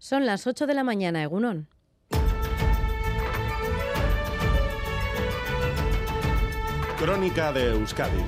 [0.00, 1.68] Son las 8 de la mañana, Egunon.
[6.98, 8.22] Crónica de Euskadi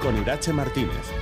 [0.00, 1.12] con Irache Martínez.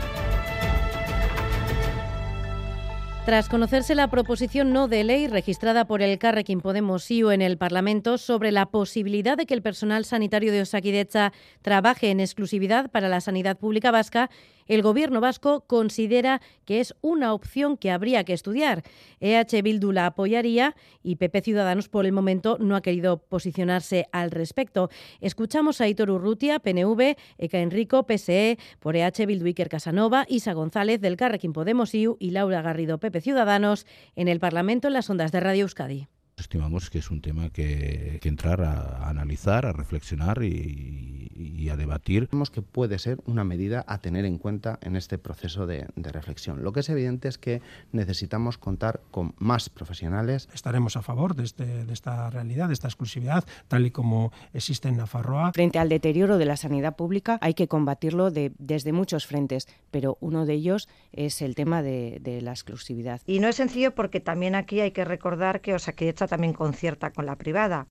[3.24, 7.56] Tras conocerse la proposición no de ley registrada por el Carrequín Podemos IU en el
[7.56, 11.32] Parlamento sobre la posibilidad de que el personal sanitario de Osakidecha
[11.62, 14.28] trabaje en exclusividad para la sanidad pública vasca,
[14.66, 18.82] el Gobierno vasco considera que es una opción que habría que estudiar.
[19.20, 24.30] EH Bildu la apoyaría y PP Ciudadanos por el momento no ha querido posicionarse al
[24.30, 24.90] respecto.
[25.20, 31.00] Escuchamos a Hitor Urrutia, PNV, Eka Enrico, PSE, por EH Bildu Iker Casanova, Isa González
[31.00, 35.32] del Carrequín Podemos IU y Laura Garrido, PP Ciudadanos, en el Parlamento en las ondas
[35.32, 36.08] de Radio Euskadi.
[36.44, 41.70] Estimamos que es un tema que, que entrar a, a, analizar, a reflexionar y, y,
[41.70, 42.28] a debatir.
[42.28, 46.12] Creemos que puede ser una medida a tener en cuenta en este proceso de, de,
[46.12, 46.62] reflexión.
[46.62, 47.62] Lo que es evidente es que
[47.92, 50.50] necesitamos contar con más profesionales.
[50.52, 54.88] Estaremos a favor de, este, de esta realidad, de esta exclusividad, tal y como existe
[54.88, 55.52] en Nafarroa.
[55.54, 60.18] Frente al deterioro de la sanidad pública hay que combatirlo de, desde muchos frentes, pero
[60.20, 63.22] uno de ellos es el tema de, de la exclusividad.
[63.24, 67.26] Y no es sencillo porque también aquí hay que recordar que Osakidecha también concierta con
[67.26, 67.88] la privada.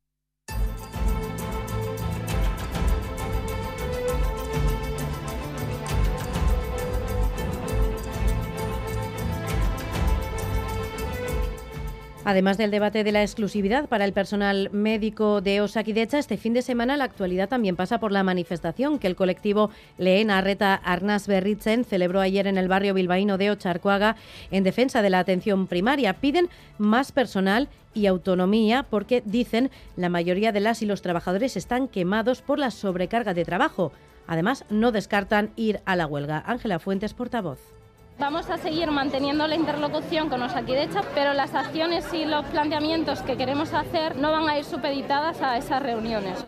[12.25, 16.61] Además del debate de la exclusividad para el personal médico de Osakidecha, este fin de
[16.61, 21.83] semana la actualidad también pasa por la manifestación que el colectivo Lehen Arreta Arnas Berritzen
[21.83, 24.15] celebró ayer en el barrio bilbaíno de Ocharcoaga
[24.51, 26.13] en defensa de la atención primaria.
[26.13, 31.89] Piden más personal y autonomía porque dicen la mayoría de las y los trabajadores están
[31.89, 33.91] quemados por la sobrecarga de trabajo.
[34.27, 36.41] Además, no descartan ir a la huelga.
[36.47, 37.82] Ángela Fuentes, portavoz.
[38.19, 43.35] Vamos a seguir manteniendo la interlocución con Osakidecha, pero las acciones y los planteamientos que
[43.37, 46.45] queremos hacer no van a ir supeditadas a esas reuniones.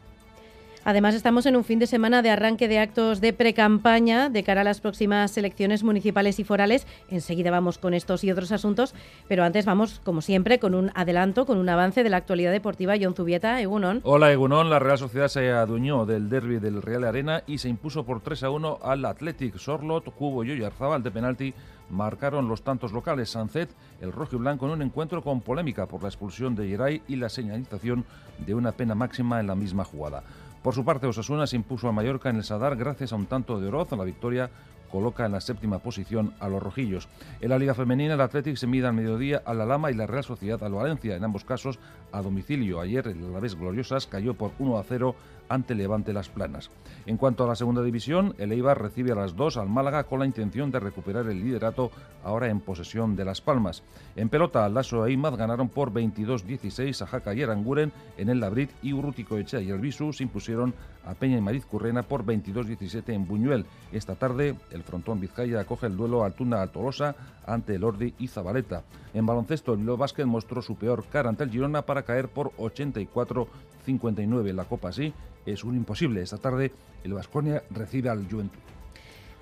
[0.85, 4.61] Además, estamos en un fin de semana de arranque de actos de precampaña de cara
[4.61, 6.85] a las próximas elecciones municipales y forales.
[7.09, 8.93] Enseguida vamos con estos y otros asuntos,
[9.27, 12.93] pero antes vamos, como siempre, con un adelanto, con un avance de la actualidad deportiva.
[13.01, 14.01] John Zubieta, Egunon.
[14.03, 14.69] Hola, Egunon.
[14.69, 18.43] La Real Sociedad se adueñó del derby del Real Arena y se impuso por 3
[18.43, 19.57] a 1 al Athletic.
[19.57, 21.53] Sorlot, Cubo y Arzabal de penalti
[21.89, 23.31] marcaron los tantos locales.
[23.31, 27.01] Sancet, el rojo y blanco, en un encuentro con polémica por la expulsión de Geray
[27.07, 28.05] y la señalización
[28.45, 30.23] de una pena máxima en la misma jugada.
[30.65, 33.59] Por su parte, Osasuna se impuso a Mallorca en el Sadar gracias a un tanto
[33.59, 33.91] de Oroz.
[33.91, 34.49] La victoria
[34.89, 37.07] coloca en la séptima posición a los rojillos.
[37.39, 40.07] En la Liga Femenina, el Athletic se mide al mediodía a la Lama y la
[40.07, 41.77] Real Sociedad al Valencia, en ambos casos
[42.11, 42.79] a domicilio.
[42.79, 45.15] Ayer, el Alavés Gloriosas cayó por 1 a 0
[45.49, 46.69] ante Levante Las Planas.
[47.05, 50.19] En cuanto a la segunda división, el Eibar recibe a las 2 al Málaga con
[50.19, 51.91] la intención de recuperar el liderato
[52.23, 53.83] ahora en posesión de Las Palmas.
[54.15, 58.93] En pelota, Lasso e ganaron por 22-16 a Jaca y Aranguren en el Labrit y
[58.93, 60.73] Urrutico Echea y el Bisu se impusieron
[61.05, 63.65] a Peña y Mariz Currena por 22-17 en Buñuel.
[63.91, 68.83] Esta tarde, el frontón Vizcaya acoge el duelo Altuna-Tolosa ante el Ordi y Zabaleta.
[69.13, 72.51] En baloncesto, el Bilbao Basket mostró su peor cara ante el Girona para caer por
[72.57, 74.89] 84-59 en la Copa.
[74.89, 75.13] Así,
[75.45, 76.21] es un imposible.
[76.21, 76.71] Esta tarde,
[77.03, 78.59] el Vasconia recibe al Juventud.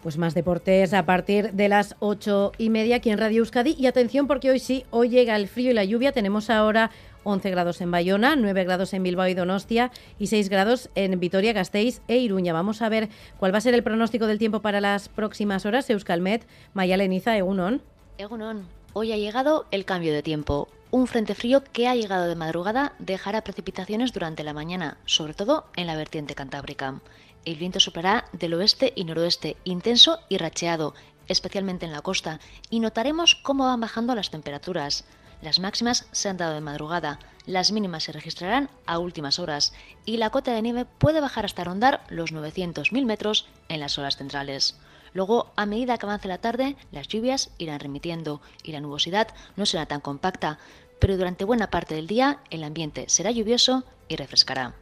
[0.02, 3.74] Pues más deportes a partir de las ocho y media aquí en Radio Euskadi.
[3.80, 6.12] Y atención porque hoy sí, hoy llega el frío y la lluvia.
[6.12, 6.92] Tenemos ahora
[7.24, 11.54] 11 grados en Bayona, 9 grados en Bilbao y Donostia y 6 grados en Vitoria,
[11.54, 12.52] Gasteiz e Iruña.
[12.52, 13.08] Vamos a ver
[13.40, 15.90] cuál va a ser el pronóstico del tiempo para las próximas horas.
[15.90, 17.82] Euskalmet, Mayaleniza, Egunon.
[18.18, 20.68] Egunon, hoy ha llegado el cambio de tiempo.
[20.94, 25.66] Un frente frío que ha llegado de madrugada dejará precipitaciones durante la mañana, sobre todo
[25.76, 27.02] en la vertiente cantábrica.
[27.46, 30.94] El viento soplará del oeste y noroeste, intenso y racheado,
[31.28, 32.40] especialmente en la costa,
[32.70, 35.06] y notaremos cómo van bajando las temperaturas.
[35.42, 37.18] Las máximas se han dado de madrugada,
[37.48, 39.74] las mínimas se registrarán a últimas horas,
[40.06, 44.18] y la cota de nieve puede bajar hasta rondar los 900.000 metros en las horas
[44.18, 44.78] centrales.
[45.14, 49.66] Luego, a medida que avance la tarde, las lluvias irán remitiendo y la nubosidad no
[49.66, 50.58] será tan compacta,
[51.04, 54.74] pero durante buena parte del día el ambiente será lluvioso y refrescará.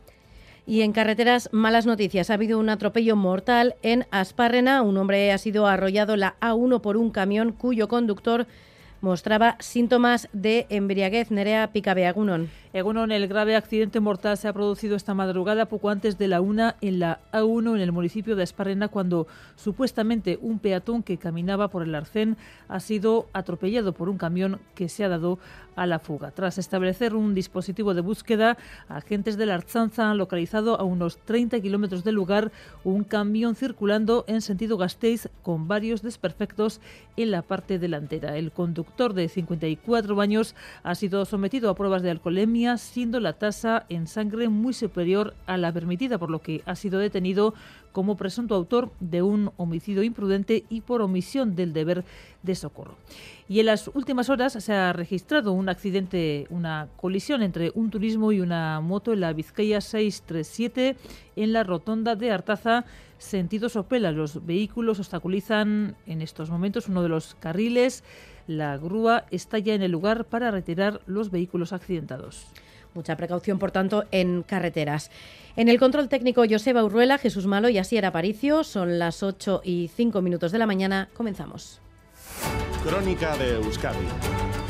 [0.68, 2.30] Y en carreteras, malas noticias.
[2.30, 4.84] Ha habido un atropello mortal en Asparrena.
[4.84, 8.46] Un hombre ha sido arrollado la A1 por un camión cuyo conductor
[9.02, 11.32] mostraba síntomas de embriaguez.
[11.32, 12.50] Nerea Picabeagunon.
[12.74, 16.78] Egunon, el grave accidente mortal se ha producido esta madrugada poco antes de la una
[16.80, 21.84] en la A1 en el municipio de Asparrena cuando supuestamente un peatón que caminaba por
[21.84, 22.38] el arcén
[22.70, 25.38] ha sido atropellado por un camión que se ha dado
[25.76, 26.32] a la fuga.
[26.32, 28.58] Tras establecer un dispositivo de búsqueda,
[28.88, 32.52] agentes de la Archanza han localizado a unos 30 kilómetros del lugar
[32.84, 36.80] un camión circulando en sentido Gasteiz con varios desperfectos
[37.18, 38.38] en la parte delantera.
[38.38, 40.54] El conductor conductor de 54 años
[40.84, 45.56] ha sido sometido a pruebas de alcoholemia, siendo la tasa en sangre muy superior a
[45.56, 47.54] la permitida, por lo que ha sido detenido
[47.94, 52.04] como presunto autor de un homicidio imprudente y por omisión del deber
[52.44, 52.96] de socorro.
[53.48, 58.32] Y en las últimas horas se ha registrado un accidente, una colisión entre un turismo
[58.32, 60.96] y una moto en la Vizcaya 637
[61.44, 62.86] en la rotonda de Artaza,
[63.18, 64.12] sentido Sopela.
[64.12, 68.04] Los vehículos obstaculizan en estos momentos uno de los carriles.
[68.48, 72.48] La grúa está ya en el lugar para retirar los vehículos accidentados.
[72.94, 75.12] Mucha precaución, por tanto, en carreteras.
[75.56, 78.64] En el control técnico, Joseba Urruela, Jesús Malo y Asier Aparicio.
[78.64, 81.10] Son las 8 y 5 minutos de la mañana.
[81.14, 81.80] Comenzamos.
[82.84, 84.08] Crónica de Euskadi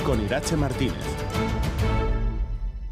[0.06, 1.51] con Irache Martínez.